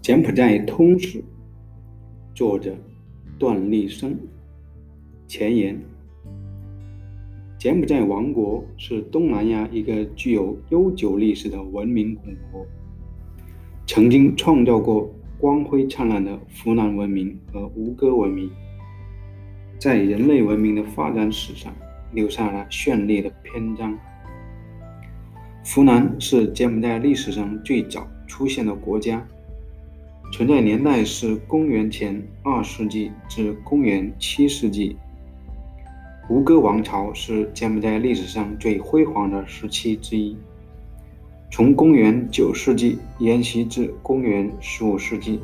[0.00, 1.24] 柬埔寨通史，
[2.34, 2.76] 作者
[3.38, 4.18] 段立生。
[5.26, 5.80] 前言：
[7.58, 12.66] 柬埔寨王国是东南亚一个具有悠久历史的文明古国，
[13.86, 18.50] 曾经创造过光辉灿烂的湖南文明和吴哥文明，
[19.78, 21.74] 在人类文明的发展史上
[22.12, 23.98] 留下了绚丽的篇章。
[25.66, 29.26] 湖南是柬埔寨历史上最早出现的国家。
[30.30, 34.96] 存在年代是公元前二世纪至公元七世纪。
[36.28, 40.36] 吴哥王朝是柬埔寨历史上最辉煌的时期之一，
[41.50, 45.40] 从公元九世纪沿袭至公元十五世纪。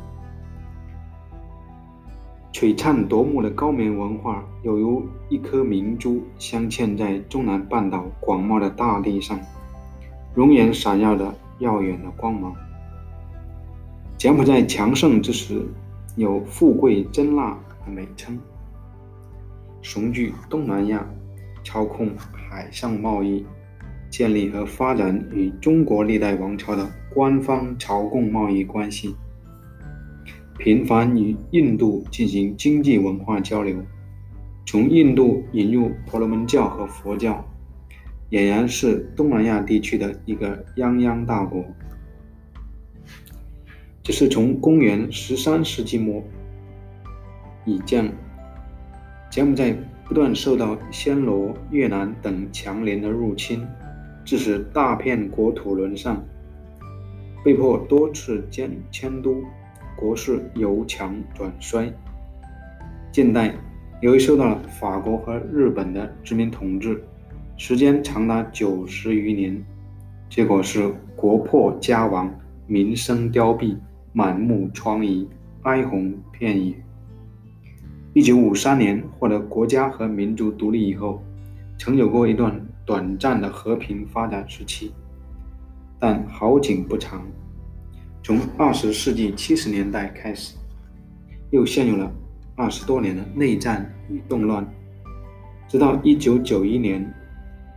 [2.53, 9.39] 璀璨夺目的高棉文化，犹如一颗明珠镶嵌在中南半岛广袤的大地上，
[10.33, 12.55] 容颜闪耀着耀眼的光芒。
[14.17, 15.65] 柬埔寨强盛之时，
[16.15, 18.37] 有“富贵珍蜡”的美称，
[19.81, 21.05] 雄踞东南亚，
[21.63, 23.45] 操控海上贸易，
[24.09, 29.15] 建立和发展与中国历代王朝的官方朝贡贸易关系，
[30.59, 33.75] 频繁与印度进行经济文化交流，
[34.65, 37.43] 从印度引入婆罗门教和佛教，
[38.31, 41.63] 俨然是东南亚地区的一个泱泱大国。
[44.01, 46.23] 只是从公元十三世纪末
[47.65, 48.09] 以降，
[49.29, 53.67] 柬埔寨不断受到暹罗、越南等强邻的入侵，
[54.25, 56.23] 致使大片国土沦丧，
[57.43, 59.43] 被迫多次迁迁都，
[59.95, 61.93] 国势由强转衰。
[63.11, 63.53] 近代
[64.01, 67.03] 由于受到了法国和日本的殖民统治，
[67.63, 69.63] 时间长达九十余年，
[70.27, 72.33] 结果是国破家亡，
[72.65, 73.77] 民生凋敝。
[74.13, 75.27] 满目疮痍，
[75.61, 76.73] 哀鸿遍野。
[78.13, 81.21] 一九五三年获得国家和民族独立以后，
[81.77, 84.91] 曾有过一段短暂的和平发展时期，
[85.99, 87.23] 但好景不长。
[88.23, 90.55] 从二十世纪七十年代开始，
[91.51, 92.11] 又陷入了
[92.55, 94.67] 二十多年的内战与动乱，
[95.67, 97.13] 直到一九九一年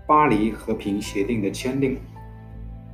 [0.07, 1.99] 巴黎和平协定的签订，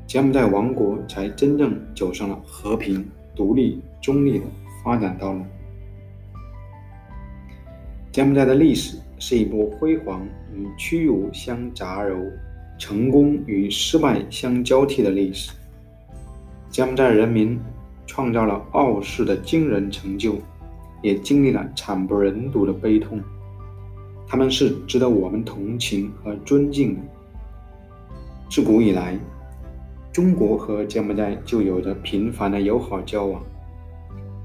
[0.06, 3.08] 柬埔寨王国才真正走上了和平。
[3.32, 4.44] 独立中立的
[4.84, 5.40] 发展道路。
[8.12, 12.30] 柬埔寨的历史是一部辉煌与屈辱相杂糅、
[12.76, 15.52] 成功与失败相交替的历史。
[16.68, 17.58] 柬埔寨人民
[18.04, 20.36] 创造了傲世的惊人成就，
[21.00, 23.20] 也经历了惨不忍睹的悲痛。
[24.30, 27.00] 他们是值得我们同情和尊敬的。
[28.48, 29.18] 自古以来。
[30.12, 33.40] 中国和柬埔寨就有着频繁的友好交往。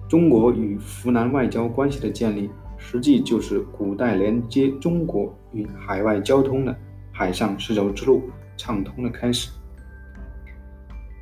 [0.08, 6.76] 中国与湖南外交关系的建立，实际就是古代连接中国与海外交通的
[7.12, 9.50] 海上丝绸之路畅通的开始。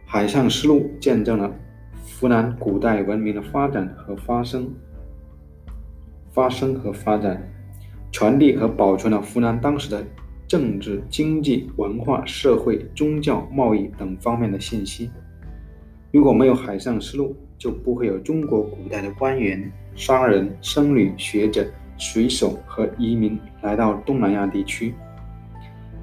[0.05, 1.49] 海上丝路见证了
[2.19, 4.69] 湖南古代文明的发展和发生、
[6.33, 7.41] 发生和发展，
[8.13, 10.01] 传递和保存了湖南当时的。
[10.45, 15.09] 政治、经济、文化、社会、宗教、贸易等方面的信息。
[16.11, 21.65] 如果没有海上丝路，就不会有中国古代的官员、商人、僧侣、学者、
[21.97, 24.93] 水手和移民来到东南亚地区，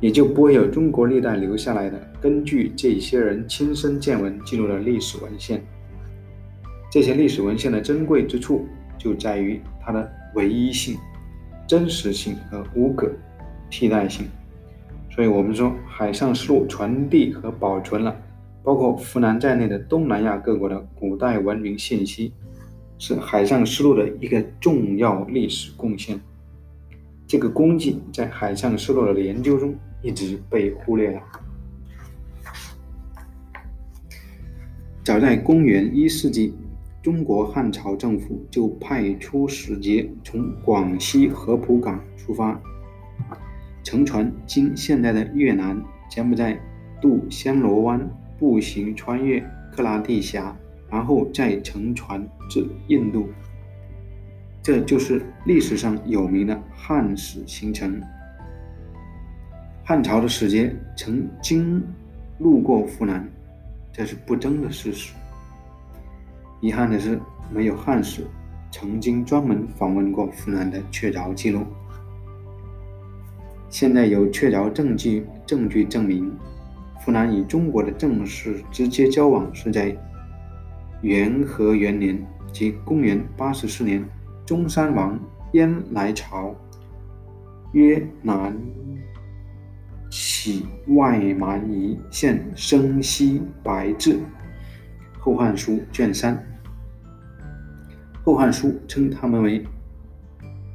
[0.01, 5.63] 也就不会有中国历代留下来的根据这些人亲身见闻记录的历史文献。
[6.91, 8.67] 这些历史文献的珍贵之处
[8.99, 10.99] 就在于它的唯一性、
[11.71, 13.09] 真实性和无可
[13.71, 14.27] 替代性。
[15.09, 18.17] 所以我们说，海上丝路传递和保存了
[18.65, 22.33] 包括湖南在内的东南亚各国的古代文明信息，
[22.99, 26.19] 是海上丝路的一个重要历史贡献。
[27.25, 31.23] 这个功绩在海上丝路的研究中一直被忽略了。
[35.05, 36.53] 早在公元一世纪，
[37.03, 42.61] 中国汉朝政府就派出使节从广西合浦港出发。
[43.83, 46.61] 乘船经现在的越南、柬埔寨
[47.01, 47.99] 渡暹罗湾，
[48.39, 49.41] 步行穿越
[49.73, 50.55] 克拉地峡，
[50.91, 53.31] 然后再乘船至印度。
[54.63, 57.99] 这就是历史上有名的汉史行程。
[59.83, 61.83] 汉朝的使节曾经
[62.39, 63.27] 路过湖南，
[63.91, 65.15] 这是不争的事实。
[66.61, 67.19] 遗憾的是，
[67.51, 68.27] 没有汉史
[68.71, 71.65] 曾经专门访问过湖南的确凿记录。
[73.71, 76.31] 现在有确凿证据证据证明，
[76.97, 79.97] 湖南与中国的正式直接交往是在
[81.03, 82.21] 元和元年，
[82.53, 84.05] 即公元八十四年，
[84.45, 85.19] 中山王
[85.53, 86.55] 燕来朝，
[87.73, 88.55] 约南
[90.11, 94.15] 起外蛮夷县生西白治，
[95.19, 96.37] 《后汉书》卷三，
[98.31, 99.61] 《后汉书》称他们为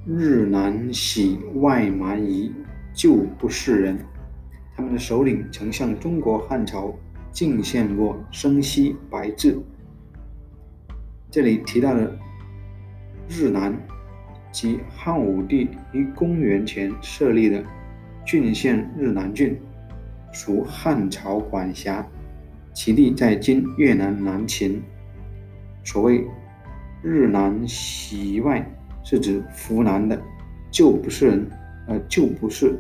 [0.06, 2.52] 日南喜外蛮夷，
[2.94, 3.98] 旧不是人。
[4.76, 6.94] 他们的首领曾向中国汉朝
[7.32, 9.58] 进献过生息白质。
[11.32, 12.14] 这里提到的
[13.30, 13.74] 日南，
[14.52, 17.64] 即汉武帝于公元前设立的
[18.26, 19.58] 郡县日南郡，
[20.34, 22.06] 属汉朝管辖，
[22.74, 24.84] 其地在今越南南秦。
[25.86, 26.22] 所谓
[27.08, 28.68] 日南西外，
[29.04, 30.20] 是指湖南的
[30.72, 31.48] 旧不是人，
[31.88, 32.80] 呃，旧不是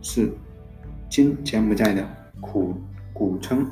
[0.00, 0.32] 是。
[1.10, 2.08] 今柬埔寨的
[2.40, 2.76] 古
[3.12, 3.66] 古称。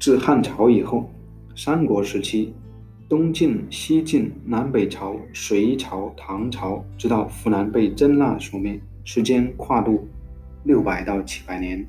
[0.00, 1.10] 自汉朝以后，
[1.54, 2.54] 三国时期，
[3.06, 10.08] 东晋、西晋、南北朝、隋朝、唐朝，直到湖南被真腊所灭，时间跨度
[10.64, 11.86] 六百到七百年。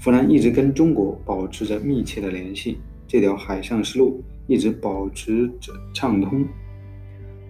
[0.00, 2.78] 湖南一直跟中国保持着密切的联系，
[3.10, 6.46] 这条海上丝路一直保持着畅通。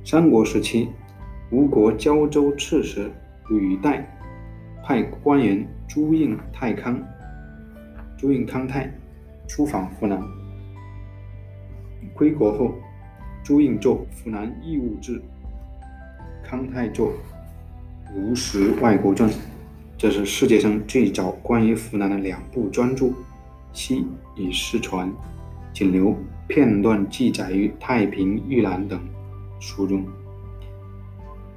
[0.02, 0.88] 三国时期。
[1.52, 3.10] 吴国胶州刺史
[3.48, 4.00] 吕岱
[4.84, 6.96] 派官员朱印太康、
[8.16, 8.88] 朱印康泰
[9.48, 10.22] 出访湖南。
[12.14, 12.72] 归国后，
[13.42, 15.18] 朱印作《湖南义务志》，
[16.44, 17.12] 康泰作
[18.14, 19.28] 《吴石外国传》，
[19.98, 23.10] 这是世界上最早关于湖南的两部专著，
[23.72, 25.12] 昔已失传，
[25.80, 26.14] 仅留
[26.46, 29.00] 片段记载于《太平御览》等
[29.60, 30.04] 书中。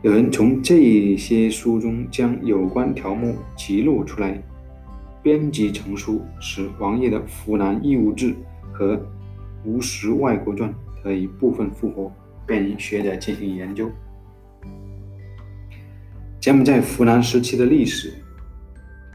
[0.02, 4.42] 有人从这些书中将有关条目记录出来，
[5.22, 8.30] 编辑成书，使王爷的《湖南义务志》
[8.72, 8.96] 和
[9.66, 10.70] 《吴石外国传》
[11.04, 12.10] 得以部分复活，
[12.48, 13.92] 便于学者进行研究。
[16.40, 18.14] 柬埔寨湖南时期的历史，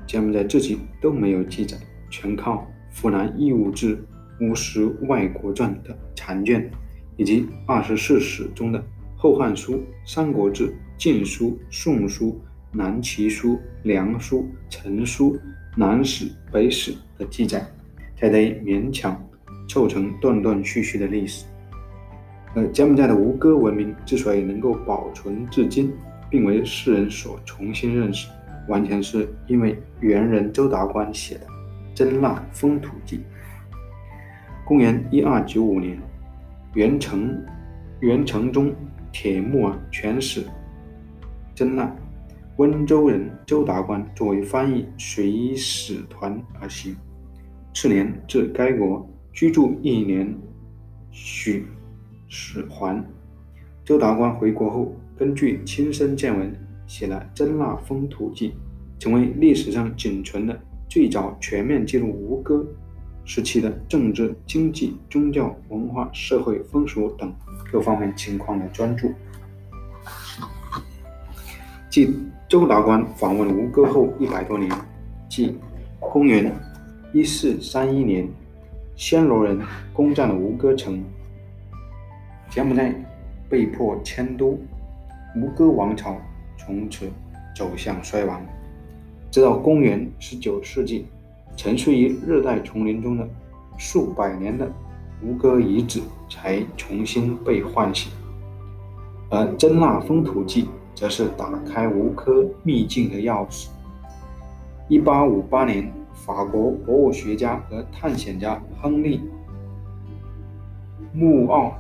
[0.07, 1.79] 柬埔寨自己都没有记载，
[2.11, 2.69] 全靠
[3.01, 3.97] 《湖南义务志》
[4.41, 6.71] 《吴石外国传》的残卷，
[7.17, 8.79] 以及二十四史中的。
[9.21, 9.75] 《后汉书》
[10.07, 12.27] 《三国志》《晋书》《宋书》
[12.71, 14.39] 《南齐书》《梁书》
[14.71, 15.33] 《陈书》
[15.77, 17.67] 《南史》《北史》的记载，
[18.17, 19.21] 才得以勉强
[19.69, 21.45] 凑成断断续续的历史。
[22.55, 25.93] 呃柬埔寨的吴哥文明之所以能够保存至今，
[26.31, 28.29] 并为世人所重新认识，
[28.69, 31.47] 完全是因为元人周达观写的
[31.93, 33.17] 《真腊风土记》。
[34.69, 35.99] 公元一二九五年，
[36.75, 37.43] 元成
[38.01, 38.71] 元成宗。
[39.11, 40.45] 铁木儿全史
[41.55, 41.91] 真腊，
[42.59, 46.95] 温州人周达观作为翻译随使团而行。
[47.73, 50.37] 次年至该国居住一年，
[51.11, 51.65] 许
[52.29, 53.03] 使还。
[53.87, 56.55] 周达观回国后，根据亲身见闻
[56.87, 58.51] 写了《真腊风土记》，
[58.99, 62.63] 成为历史上仅存的最早全面记录吴哥
[63.29, 67.31] 时期的政治、经济、宗教、文化、社会风俗等。
[67.71, 69.13] 各方面情况的专注。
[71.91, 74.71] 继周达观访问吴哥后一百多年，
[75.29, 75.59] 即
[76.01, 76.51] 公元
[77.13, 78.27] 一四三一年，
[78.97, 79.61] 暹罗人
[79.93, 81.05] 攻占了吴哥城，
[82.49, 82.95] 柬埔寨
[83.51, 84.59] 被迫迁都，
[85.37, 86.17] 吴哥王朝
[86.57, 87.07] 从此
[87.55, 88.41] 走向衰亡。
[89.31, 91.05] 直到公元十九世纪，
[91.59, 93.29] 沉睡于热带丛林中的
[93.77, 94.67] 数百年的。
[95.21, 96.01] 吴哥遗址
[96.31, 98.13] 才重新被唤醒，
[99.29, 100.63] 而《真腊风土记》
[100.95, 103.67] 则是打开吴哥秘境的钥匙。
[104.89, 109.19] 一八五八年，法国博物学家和探险家亨利·
[111.13, 111.77] 穆奥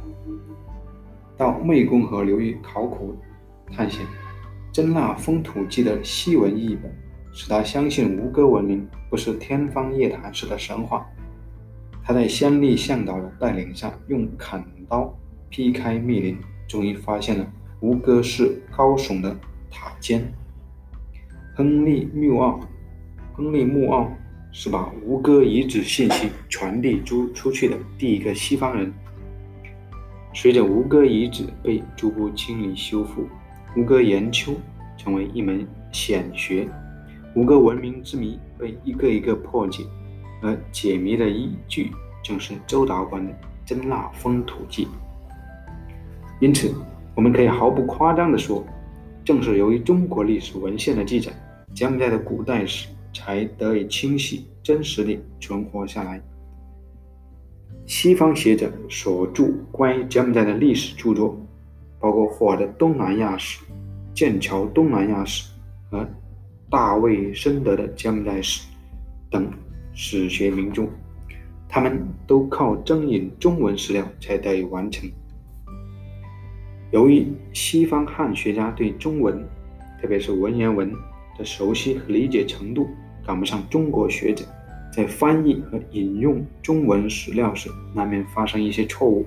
[1.37, 3.15] 到湄公河流域考古
[3.73, 4.05] 探险，
[4.73, 6.93] 《真腊风土记》的西文译本
[7.33, 11.07] 使他相信吴哥文明不是天方夜谭式的神话。
[12.03, 15.15] 他在先例向导的带领下，用砍刀
[15.51, 17.47] 劈开密林，终于发现了
[17.81, 19.37] 吴哥是高耸的
[19.71, 20.27] 塔尖。
[21.55, 22.61] 亨利·穆奥，
[23.35, 24.11] 亨利·穆奥
[24.53, 28.93] 是把吴哥遗址信息传递出出去的第一个西方人。
[30.33, 33.27] 随着吴哥遗址被逐步清理修复，
[33.77, 34.55] 吴哥研究
[34.97, 36.69] 成为一门显学，
[37.39, 39.85] 五个文明之谜被一个一个破解。
[40.43, 43.33] 而解谜的依据正是周达官的
[43.65, 44.87] 《真腊风土记》，
[46.41, 46.75] 因此
[47.15, 48.65] 我们可以毫不夸张地说，
[49.25, 51.31] 正是由于中国历史文献的记载，
[51.73, 56.21] 柬埔寨的古代史才得以清晰、真实地存活下来。
[57.87, 61.37] 西方学者所著关于柬埔寨的历史著作，
[62.01, 63.61] 包括霍尔的《东南亚史》、
[64.13, 65.53] 剑桥《东南亚史》
[65.93, 66.09] 和
[66.71, 68.61] 大卫·申德的《江代史》
[69.31, 69.51] 等
[69.95, 70.87] 史学名著，
[71.67, 75.11] 他们都靠征引中文史料才得以完成。
[76.91, 79.43] 由于西方汉学家对中文，
[80.01, 80.93] 特别是文言文
[81.39, 82.87] 的熟悉和理解程度
[83.27, 84.45] 赶不上中国学者。
[84.93, 89.25] 在翻译和引用中文史料时，难免发生一些错误，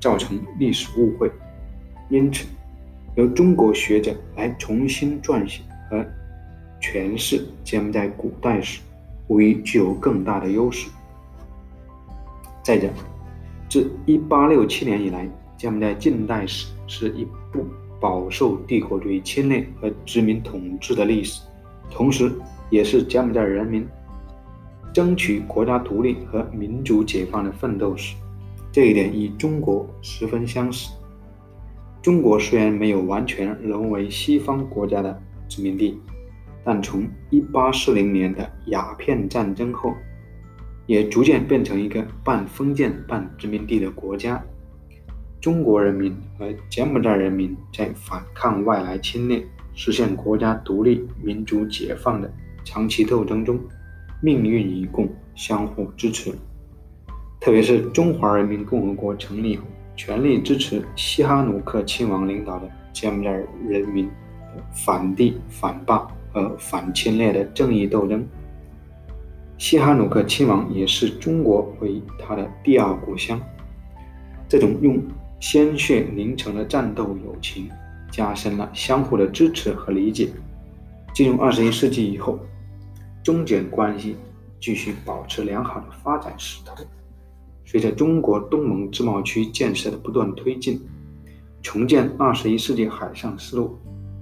[0.00, 1.30] 造成历史误会。
[2.10, 2.46] 因此，
[3.14, 6.04] 由中国学者来重新撰写和
[6.84, 8.78] 诠释柬埔寨古代史，
[9.28, 10.90] 无疑具有更大的优势。
[12.62, 12.90] 再者，
[13.70, 15.26] 自1867年以来，
[15.56, 17.64] 柬埔寨近代史是一部
[17.98, 21.40] 饱受帝国主义侵略和殖民统治的历史，
[21.90, 22.30] 同时
[22.68, 23.86] 也是柬埔寨人民。
[24.92, 28.14] 争取国家独立和民族解放的奋斗史，
[28.70, 30.92] 这一点与中国十分相似。
[32.02, 35.98] 中国虽然没有完全沦为西方国家的殖民地，
[36.64, 39.94] 但从1840年的鸦片战争后，
[40.86, 44.42] 也逐渐变成一个半封建半殖民地的国家。
[45.40, 49.44] 中国人民和柬埔寨人民在反抗外来侵略、
[49.74, 52.32] 实现国家独立、民族解放的
[52.64, 53.60] 长期斗争中。
[54.22, 56.32] 命运与共，相互支持。
[57.38, 63.30] 特别是中华人民共和国成立后，全力支持西哈努克亲王领导的柬埔寨
[63.68, 64.08] 人民
[64.72, 68.26] 反帝、反霸和反侵略的正义斗争。
[69.56, 73.40] 西哈努克亲王也视中国为他的第二故乡。
[74.48, 75.00] 这种用
[75.40, 77.70] 鲜血凝成的战斗友情，
[78.10, 80.28] 加深了相互的支持和理解。
[81.14, 82.38] 进入二十一世纪以后。
[83.22, 84.16] 中柬关系
[84.60, 86.74] 继续保持良好的发展势头。
[87.64, 90.78] 随着中国东盟自贸区建设的不断推进，
[91.62, 93.78] 重建二十一世纪海上丝路、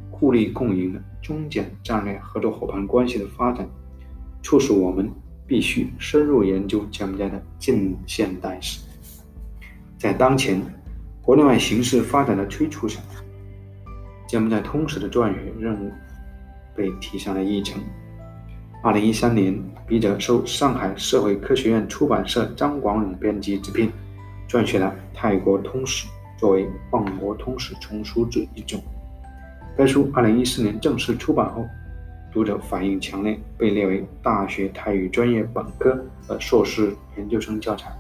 [0.09, 3.67] 互利共赢的中柬战略合作伙伴关系的发展，
[4.43, 5.09] 促使我们
[5.47, 8.81] 必须深入研究柬埔寨的近现代史。
[9.97, 10.61] 在当前
[11.23, 13.01] 国内外形势发展的催促下，
[14.27, 15.93] 柬埔寨通史的撰写任务
[16.75, 17.81] 被提上了议程。
[18.83, 23.93] 二零一三年，笔者受上海社会科学院出版社张广勇编辑之聘，
[24.49, 28.83] 撰写了《泰国通史》，作为《万国通史丛书》之一种。
[29.77, 31.67] 该书二零一四年正式出版后，
[32.31, 37.91] 读者反应强烈，被列为大学泰语专业本科和硕士研究生教材。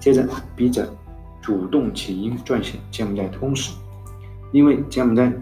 [0.00, 0.92] 接着，笔者
[1.40, 3.72] 主动请缨撰写《柬埔寨通史》，
[4.52, 5.32] 因为柬埔寨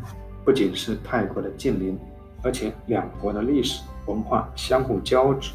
[0.45, 1.99] 不仅是泰国的近邻，
[2.43, 3.83] 而且两国的历史。
[4.07, 5.52] 文化相互交织，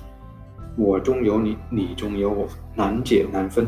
[0.76, 3.68] 我中有你，你中有我，难解难分。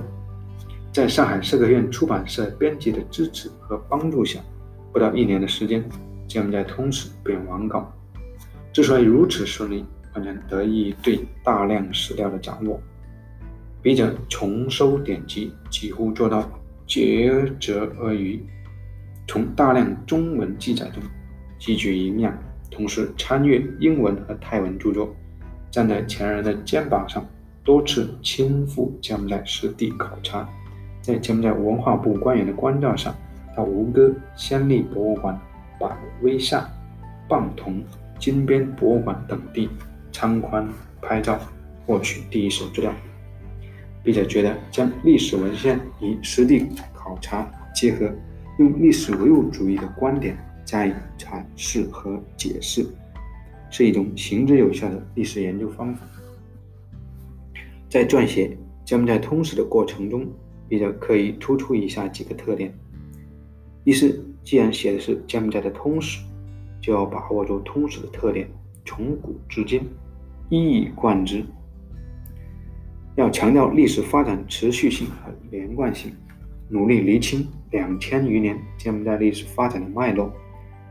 [0.91, 4.39] 在上海社科院出版社编辑的支持和帮助下，
[4.91, 5.83] 不到一年的时间，
[6.27, 7.91] 柬埔寨通史便完稿。
[8.74, 12.79] 之所以如此顺利，完全得益于对大量史料的掌握。
[13.81, 16.50] 笔者重收典籍，几乎做到
[16.86, 18.43] 竭泽而渔，
[19.27, 21.01] 从大量中文记载中
[21.60, 22.38] 汲取营养。
[22.69, 25.13] 同时参阅英文和泰文著作，
[25.69, 27.25] 站在前人的肩膀上，
[27.65, 30.48] 多次亲赴柬埔寨实地考察，
[31.01, 33.13] 在柬埔寨文化部官员的关照下，
[33.55, 35.39] 到吴哥先例博物馆、
[35.79, 35.89] 百
[36.22, 36.70] 威善、
[37.27, 37.84] 棒同
[38.20, 39.70] 金边博物馆等地
[40.12, 40.67] 参观
[41.01, 41.39] 拍照，
[41.86, 42.93] 获取第一手资料，
[44.03, 48.12] 并且觉得将历史文献与实地考察结合，
[48.60, 50.38] 用历史唯物主义的观点。
[50.63, 52.86] 加以阐释和解释，
[53.70, 56.08] 是一种行之有效的历史研究方法。
[57.89, 60.25] 在撰写柬埔寨通史的过程中，
[60.70, 62.74] 笔者可以突出以下几个特点：
[63.83, 66.21] 一是，既然写的是柬埔寨的通史，
[66.81, 68.47] 就要把握住通史的特点，
[68.85, 69.81] 从古至今
[70.50, 71.43] 一以贯之，
[73.15, 76.11] 要强调历史发展持续性和连贯性，
[76.69, 80.31] 努力厘清两千余年柬埔寨历史发展的脉络。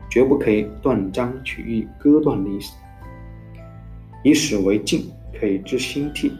[0.09, 2.73] 绝不可以断章取义、割断历史。
[4.25, 6.33] 以史为镜，可以知兴替，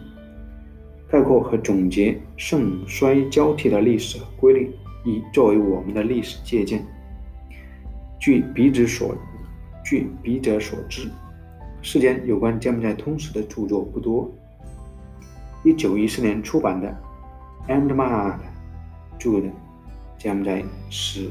[1.07, 4.69] 概括和总结盛衰交替的历史和规律，
[5.03, 6.85] 以作为我们的历史借鉴。
[8.19, 9.15] 据笔者所
[9.83, 11.09] 据笔者所知，
[11.81, 14.29] 世间有关柬埔寨通史的著作不多。
[15.63, 16.87] 一九一四年出版的
[17.67, 18.43] a n d m a d
[19.17, 19.47] 著的
[20.17, 21.27] 《柬埔寨史》。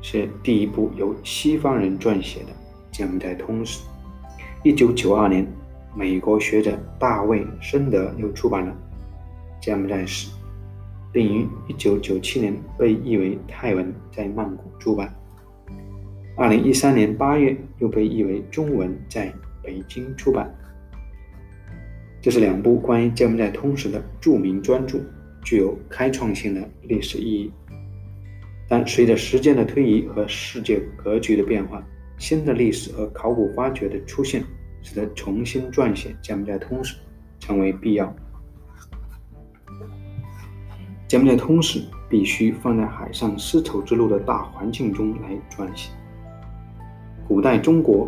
[0.00, 2.46] 是第一部由西方人撰写的
[2.92, 3.80] 柬埔寨通史》。
[4.62, 5.46] 一九九二年，
[5.94, 8.72] 美国学者大卫·森德又出版了
[9.64, 10.30] 《柬埔寨史》，
[11.12, 15.14] 并于一九九七年被译为泰文，在曼谷出版。
[16.36, 20.54] 二零一三年八月，又被译为中文，在北京出版。
[22.20, 24.98] 这是两部关于柬埔寨通史的著名专著，
[25.44, 27.52] 具有开创性的历史意义。
[28.68, 31.82] 但随着时间的推移和世界格局的变化，
[32.18, 34.44] 新的历史和考古发掘的出现，
[34.82, 36.96] 使得重新撰写柬埔寨通史
[37.40, 38.14] 成为必要。
[41.08, 45.90] 柬埔寨通史必须放在海上丝绸之路的大环境中来撰写。
[47.26, 48.06] 古代中国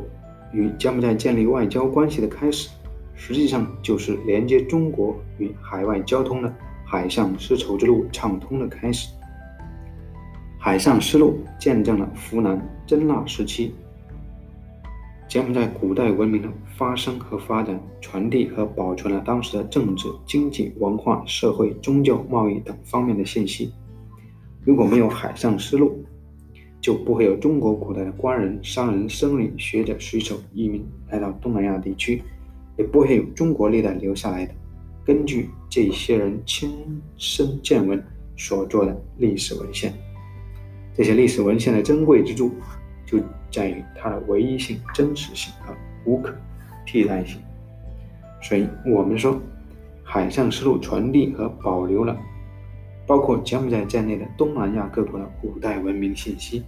[0.53, 2.69] 与柬埔寨建立外交关系的开始，
[3.15, 6.55] 实际上就是连接中国与海外交通的
[6.85, 9.09] 海上丝绸之路畅通的开始。
[10.59, 13.75] 海上丝路见证了湖南真腊时期
[15.31, 23.73] 柬埔寨古代文明的发生和发展，传递和保存了当时的政治、经济、文化、社会、宗教、贸易等方面的信息。
[24.65, 26.05] 如果没有海上丝路，
[26.81, 32.21] 就不会有中国古代的官人、商人、僧侣、学者水手移民来到东南亚地区，
[32.77, 34.53] 也不会有中国历代留下来的
[35.05, 36.73] 根据这些人亲
[37.17, 38.03] 身见闻
[38.37, 39.95] 所做的历史文献。
[40.93, 42.51] 这些历史文献的珍贵之处，
[43.07, 43.17] 就
[43.51, 46.35] 在于它的唯一性、真实性和无可
[46.87, 47.41] 替代性。
[48.43, 49.39] 所以，我们说，
[50.03, 52.17] 海上丝路传递和保留了。
[53.07, 56.63] 包括柬埔寨在内的东南亚各国的古代文明信息，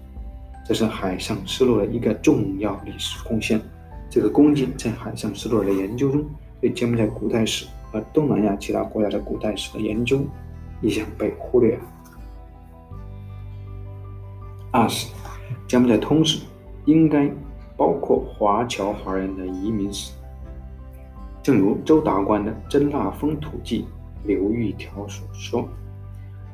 [0.67, 3.61] 这是海上丝路的一个重要历史贡献。
[4.11, 6.25] 这个功绩在海上丝路的研究中，
[6.61, 10.21] 对柬埔寨古代史和东南亚其他国家的古代史的研究
[10.81, 11.83] 一向被忽略了。
[14.73, 15.07] 二是，
[15.69, 16.41] 柬埔寨通史
[16.85, 17.31] 应该
[17.77, 20.13] 包括华侨华人的移民史，
[21.43, 23.85] 正如周达观的《真腊风土记》
[24.27, 25.69] 刘玉条所说。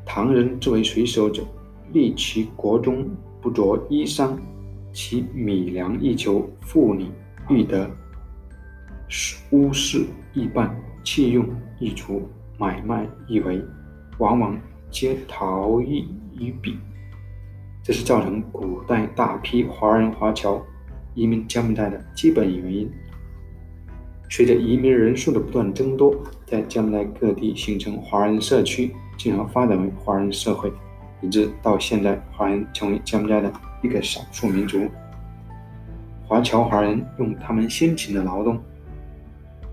[0.05, 1.42] 唐人之为水手者，
[1.92, 3.07] 立其国中
[3.42, 4.31] 不着衣裳，
[4.92, 7.07] 其米粮亦求，妇女
[7.48, 7.90] 欲得，
[9.50, 10.74] 屋事亦办，
[11.05, 11.46] 器用
[11.79, 12.22] 易除，
[12.59, 13.62] 买卖易为，
[14.18, 14.59] 往往
[14.90, 16.79] 皆逃逸于彼。
[17.88, 20.62] 这是造成古代大批华人华侨
[21.14, 22.87] 移民柬埔寨的基本原因。
[24.29, 28.94] 随着移民人数的不断增多，在柬埔寨各地形成华人社区。
[29.16, 30.70] 进而发展为华人社会，
[31.22, 33.51] 以致到现在，华人成为柬埔寨的
[33.83, 34.87] 一个少数民族。
[36.24, 38.61] 华侨华人用他们辛勤的劳动，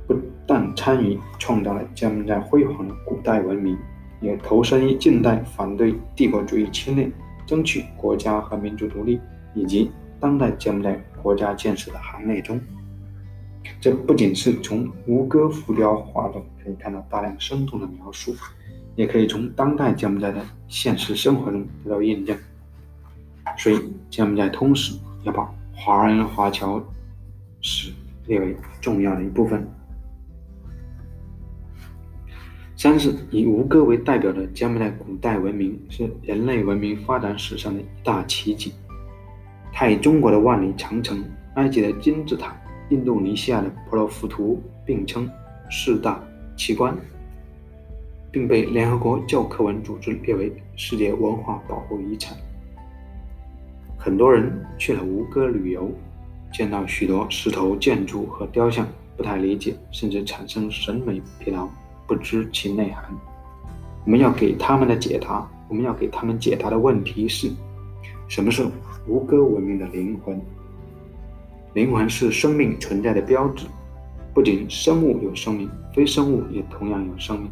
[0.08, 0.16] 不
[0.48, 3.78] 但参与创造了柬埔寨辉煌的古代文明，
[4.20, 7.12] 也投身于近代反对帝国主义侵略、
[7.46, 9.20] 争取国家和民族独立
[9.54, 12.60] 以及当代柬埔寨国家建设的行列中。
[13.80, 18.36] 这不仅是从吴哥浮雕画中可以看到大量生动的描述。
[18.96, 22.38] 也可以从当代柬埔寨的现实生活中得到印证，
[23.58, 23.78] 所以
[24.10, 26.82] 柬埔寨通史要把华人华侨
[27.60, 27.92] 史
[28.26, 29.68] 列为重要的一部分。
[32.86, 38.72] 三是以吴哥为代表的柬埔寨古代文明是人类文明发展史上的一大奇迹。
[39.74, 42.56] 它与中国的万里长城、埃及的金字塔、
[42.92, 45.28] 印度尼西亚的婆罗浮屠并称
[45.72, 46.24] 四大
[46.56, 46.96] 奇观。
[48.32, 52.38] 并被联合国教科文组织列为世界文化保护遗产。
[53.98, 55.90] 很多人去了吴哥旅游，
[56.54, 61.68] 见到许多石头建筑和雕像，不太理解，甚至产生审美疲劳，
[62.08, 63.04] 不知其内涵。
[64.06, 67.50] 我们要给他们的解答，我们要给他们解答的问题是：
[68.28, 68.66] 什么是
[69.08, 70.40] 吴哥文明的灵魂？
[71.74, 73.66] 灵魂是生命存在的标志。
[74.34, 77.50] 不仅生物有生命，非生物也同样有生命。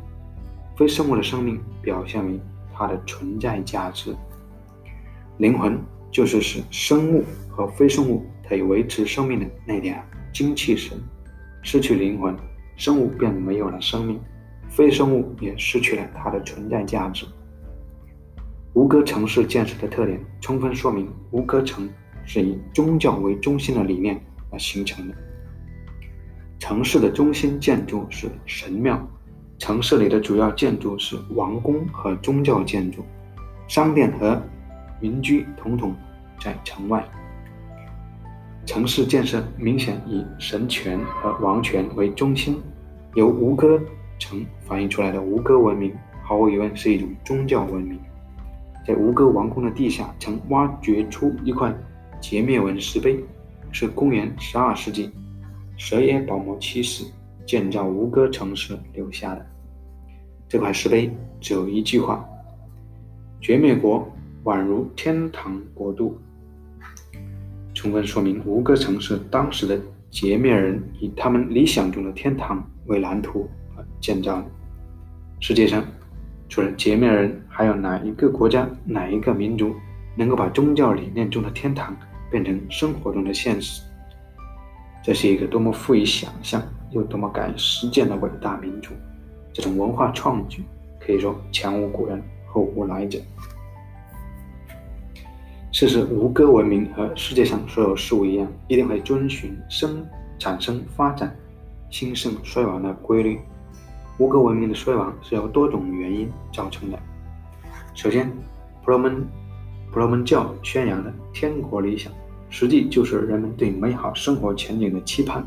[0.75, 2.39] 非生物的生命表现为
[2.73, 4.15] 它的存在价值。
[5.37, 5.79] 灵魂
[6.11, 10.97] 就是使生物和非生物可以维持生命的那点精气神。
[11.61, 12.35] 失去灵魂，
[12.75, 14.19] 生物便没有了生命，
[14.75, 17.27] 非生物也失去了它的存在价值。
[18.73, 21.87] 吴哥城市建设的特点，充分说明吴哥城
[22.25, 25.15] 是以宗教为中心的理念而形成的。
[26.57, 28.99] 城市的中心建筑是神庙。
[29.59, 33.05] 城市里的主要建筑是王宫和宗教建筑，
[33.67, 34.41] 商店和
[34.99, 35.95] 民居统统
[36.41, 37.07] 在城外。
[38.65, 42.59] 城市建设明显以神权和王权为中心，
[43.13, 43.79] 由吴哥
[44.23, 47.99] 城反映出来的吴哥文明，毫无疑问是一种宗教文明。
[48.87, 51.73] 在吴哥王宫的地下，曾挖掘出一块
[52.21, 53.21] 截面纹石碑，
[53.71, 55.11] 是公元十二世纪
[55.75, 57.03] 蛇耶保摩七世
[57.45, 59.45] 建造吴哥城时留下的。
[60.47, 62.25] 这块石碑只有一句话
[63.41, 64.09] ：“绝灭国
[64.45, 66.17] 宛如天堂国度。”
[67.75, 69.77] 充分说明吴哥城是当时的
[70.09, 73.49] 截灭人以他们理想中的天堂为蓝图
[74.03, 74.45] 建造的。
[75.39, 75.81] 世界上
[76.49, 79.73] 除了截灭人，还有哪一个国家、哪一个民族
[80.15, 81.95] 能够把宗教理念中的天堂
[82.29, 83.81] 变成生活中的现实？
[85.01, 86.61] 这是一个多么富于想象
[86.91, 88.91] 又多么敢于实践的伟大民族！
[89.53, 90.63] 这种文化创举
[90.99, 93.19] 可以说前无古人，后无来者。
[95.71, 100.05] 事实，吴哥文明和世界上所有事物一样，一定会遵循生、
[100.37, 101.35] 产生、发展、
[101.89, 103.39] 兴盛、衰亡的规律。
[104.17, 106.99] 吴哥文明的衰亡是由多种原因造成的。
[107.93, 108.29] 首先，
[108.83, 109.27] 婆罗门
[109.91, 112.11] 婆罗门教宣扬的天国理想，
[112.49, 115.43] 实际就是人们对美好生活前景的期盼。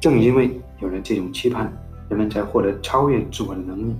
[0.00, 1.72] 正因为有了这种期盼，
[2.08, 3.94] 人们才获得超越自我的能力，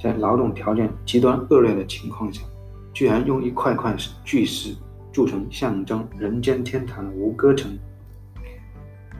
[0.00, 2.42] 在劳动条件极端恶劣的情况下。
[2.94, 4.74] 居然用一块块巨石
[5.10, 7.70] 铸成象征人间天堂的吴哥城，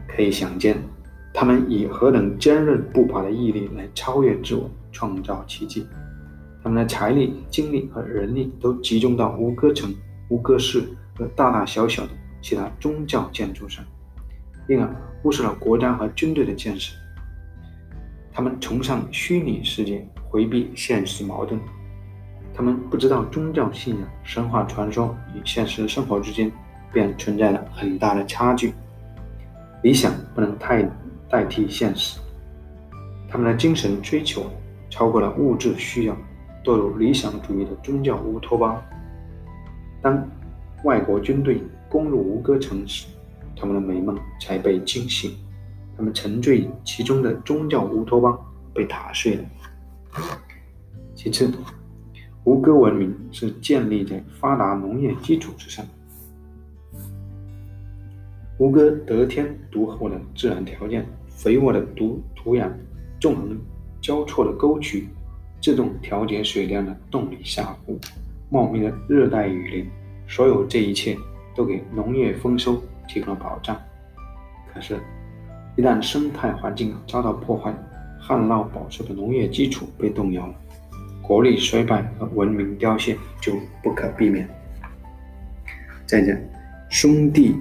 [0.07, 0.77] 可以想见，
[1.35, 5.87] 他们以何等坚韧不拔的毅力来超越自我，创造奇迹。
[6.63, 9.93] 他们的财力、精力和人力都集中到吴哥城、
[10.29, 10.85] 吴哥市
[11.17, 13.85] 和大大小小的其他宗教建筑上，
[14.69, 14.89] 因而
[15.23, 16.95] 忽视了国家和军队的建设。
[18.33, 21.61] 他们崇尚虚拟世界，回避现实矛盾。
[22.55, 26.53] 他们不知道宗教信仰、神话传说与现实生活之间
[26.93, 28.73] 便存在了很大的差距。
[29.83, 30.89] 理想不能太
[31.33, 32.21] 代替现实，
[33.27, 34.45] 他们的精神追求
[34.91, 36.15] 超过了物质需要，
[36.63, 38.79] 堕入理想主义的宗教乌托邦。
[40.03, 40.29] 当
[40.85, 43.07] 外国军队攻入吴哥城时，
[43.57, 45.35] 他们的美梦才被惊醒，
[45.97, 48.39] 他们沉醉其中的宗教乌托邦
[48.75, 49.45] 被打碎了。
[51.15, 51.51] 其次。
[52.45, 55.87] 吴哥文明是建立在发达农业基础之上。
[58.59, 61.07] 吴哥得天独厚的自然条件、
[61.43, 62.71] 肥沃的土土壤、
[63.19, 63.59] 纵横
[64.01, 65.09] 交错的沟渠、
[65.61, 67.99] 自动调节水量的动力下湖、
[68.49, 69.91] 茂密的热带雨林，
[70.29, 71.19] 所有这一切
[71.53, 73.77] 都给农业丰收提供了保障。
[74.73, 75.01] 可是，
[75.77, 77.75] 一旦生态环境遭到破坏，
[78.21, 80.55] 旱涝保收的农业基础被动摇了。
[81.21, 83.53] 国力衰败和文明凋谢就
[83.83, 84.49] 不可避免。
[86.07, 86.37] 再者，
[86.89, 87.57] 兄弟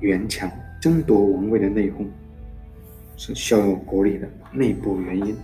[0.00, 0.50] 援强、
[0.80, 2.06] 争夺王位的内讧，
[3.16, 5.36] 是削弱国力的内部原因。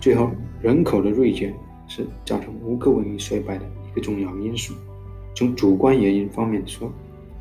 [0.00, 1.54] 最后，人口的锐减
[1.86, 4.74] 是造成吴哥文明衰败的一个重要因素。
[5.34, 6.92] 从主观原因方面说，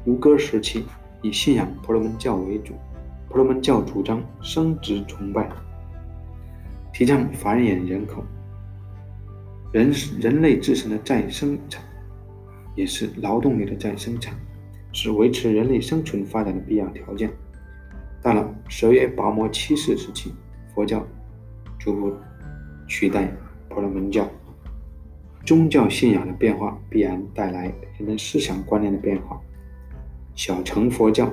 [0.05, 0.85] 吴哥时期
[1.21, 2.73] 以信仰婆罗门教为主，
[3.27, 5.49] 婆罗门教主张生殖崇拜。
[6.93, 8.23] 提倡繁衍人口，
[9.71, 11.81] 人人类自身的再生产，
[12.75, 14.35] 也是劳动力的再生产，
[14.91, 17.31] 是维持人类生存发展的必要条件。
[18.21, 20.33] 到了十月拔摩七世时期，
[20.73, 21.05] 佛教
[21.79, 22.13] 逐步
[22.87, 23.31] 取代
[23.69, 24.29] 婆罗门教，
[25.45, 29.39] 宗教信仰的变化必然带来人们思想观念的变化。
[30.35, 31.31] 小乘佛教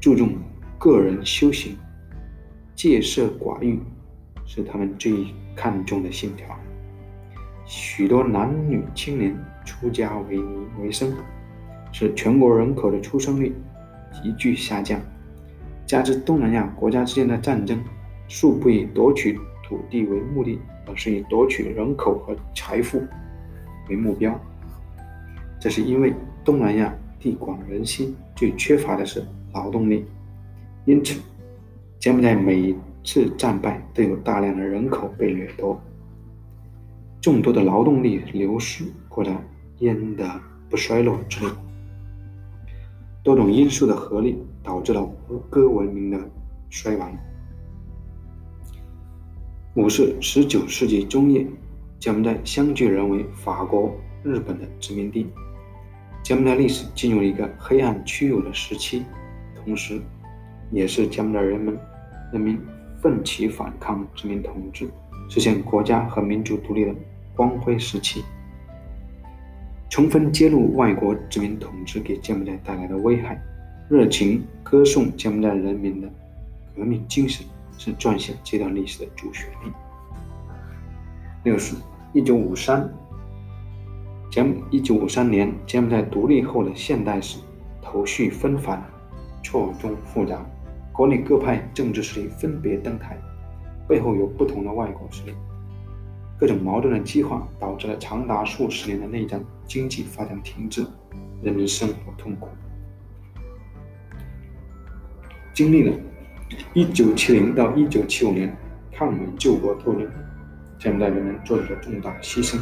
[0.00, 0.34] 注重
[0.78, 1.76] 个人修行，
[2.74, 3.78] 戒色寡欲。
[4.44, 6.46] 是他们最看重的信条。
[7.64, 11.14] 许多男女青年出家为尼为生，
[11.92, 13.54] 使全国人口的出生率
[14.12, 15.00] 急剧下降。
[15.92, 17.78] 加之东南亚国家之间的战争，
[18.26, 22.98] 素不以夺取土地为目的，而是以夺取人口和财富
[23.90, 24.34] 为目标。
[25.60, 30.06] 这是因为东南亚地广人稀，最缺乏的是劳动力，
[30.86, 31.20] 因此
[31.98, 32.74] 柬埔寨每
[33.04, 35.78] 次战败都有大量的人口被掠夺，
[37.20, 39.30] 众多的劳动力流失，国家
[39.80, 40.24] 焉得
[40.70, 41.50] 不衰落之理？
[43.22, 46.18] 多种因素的合力导致了吴哥文明的
[46.70, 47.12] 衰亡。
[49.74, 51.46] 五是十九世纪中叶，
[51.98, 55.26] 柬埔寨相继沦为法国、日本的殖民地，
[56.22, 59.04] 柬埔寨历史进入了一个黑暗屈辱的时期，
[59.64, 60.00] 同时，
[60.70, 61.78] 也是柬埔寨人们
[62.32, 62.58] 人民。
[63.02, 64.88] 奋起反抗殖民统治，
[65.28, 66.94] 实现国家和民族独立的
[67.34, 68.22] 光辉时期。
[69.90, 73.42] 充分揭露外国殖民统治给柬埔寨带来的危害，
[73.92, 76.08] 热情歌颂柬埔寨人民的
[76.74, 77.44] 革命精神，
[77.76, 79.70] 是撰写这段历史的主旋律。
[81.44, 81.76] 六是，
[82.14, 82.90] 一九五三，
[84.30, 87.38] 柬一九五三年柬埔寨独立后的现代史，
[87.82, 88.82] 头绪纷繁，
[89.42, 90.42] 错综复杂，
[90.90, 93.18] 国内各派政治势力分别登台，
[93.86, 95.34] 背后有不同的外国势力，
[96.38, 100.82] 各种矛盾的激化，导致了长达数十年的内战，经济发展停滞，
[101.42, 102.48] 人民生活痛苦。
[105.54, 105.94] 经历了
[106.74, 108.56] 1970到1975年
[108.90, 110.10] 抗美救国斗争，
[110.78, 112.58] 柬埔寨人民做出了重大牺牲。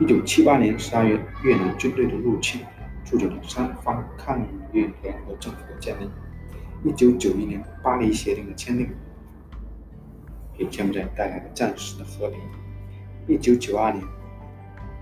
[0.00, 2.60] 1978年12月，越南军队的入侵，
[3.04, 4.40] 促成了三方抗
[4.72, 6.08] 越联合政府的建立。
[6.92, 8.88] 1991年，巴黎协定的签订，
[10.56, 12.40] 给柬埔寨带来了暂时的和平。
[13.28, 14.04] 1992年，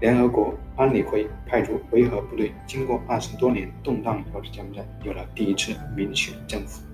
[0.00, 6.85] 联合国安理会派出维和部队，经过二十多年动荡以后的柬埔寨有了第一次民选政府。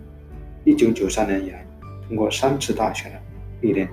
[0.64, 1.66] 一九九三年以来，
[2.07, 3.20] 通过三次大选的
[3.61, 3.88] 历练，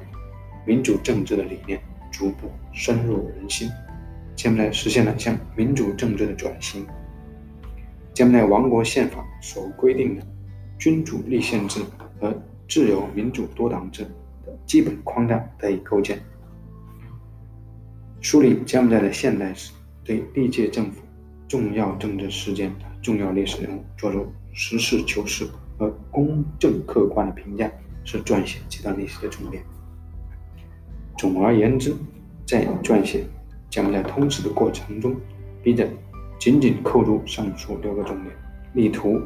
[0.65, 3.69] 民主政治的理念逐步深入人心，
[4.35, 6.85] 柬埔寨实现了向民主政治的转型。
[8.13, 10.23] 柬埔寨王国宪法所规定的
[10.77, 11.81] 君主立宪制
[12.19, 12.31] 和
[12.67, 14.03] 自由民主多党制
[14.45, 16.19] 的基本框架得以构建。
[18.21, 19.71] 梳理柬埔寨的现代史，
[20.03, 21.01] 对历届政府、
[21.47, 25.47] 重要政治事件、重要历史人物作出实事求是。
[25.79, 27.71] 和公正客观的评价
[28.03, 29.63] 是撰写这段历史的重点。
[31.17, 31.95] 总而言之，
[32.45, 33.25] 在撰写
[33.69, 35.15] 柬埔寨通史的过程中，
[35.63, 35.87] 笔者
[36.37, 38.35] 紧紧扣住上述六个重点，
[38.73, 39.19] 力图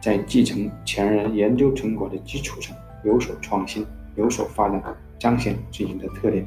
[0.00, 3.84] 在继承前人研究成果的基础上有所创新、
[4.14, 4.82] 有所发展，
[5.18, 6.44] 彰显自己的特点。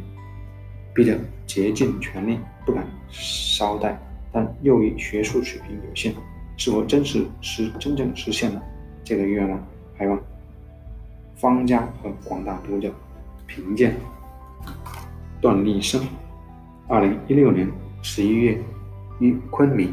[0.93, 3.95] 笔者竭尽全力，不敢稍怠，
[4.31, 6.13] 但由于学术水平有限，
[6.57, 8.61] 是否真实实真正实现了？
[9.03, 9.59] 这个愿望，
[9.97, 10.19] 还望
[11.35, 12.91] 方家和广大读者
[13.47, 13.95] 评鉴。
[15.41, 16.01] 段立生，
[16.87, 17.67] 二零一六年
[18.03, 18.57] 十一月
[19.19, 19.91] 于昆明。